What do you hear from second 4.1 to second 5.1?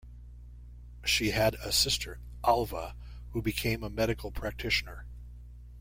practitioner.